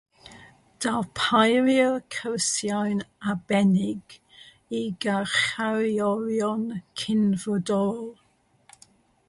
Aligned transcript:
Darperir 0.83 1.99
cyrsiau'n 2.15 3.03
arbennig 3.33 4.15
i 4.79 4.81
garcharorion 5.05 6.65
Cynfrodorol. 7.03 8.09